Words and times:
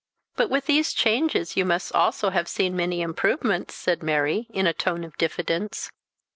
"But 0.35 0.49
with 0.49 0.65
these 0.65 0.93
changes 0.93 1.55
you 1.55 1.63
must 1.63 1.93
also 1.93 2.31
have 2.31 2.47
seen 2.47 2.75
many 2.75 3.01
improvements?" 3.01 3.75
said 3.75 4.01
Mary, 4.01 4.47
in 4.49 4.65
a 4.65 4.73
tone 4.73 5.03
of 5.03 5.15
diffidence. 5.19 5.91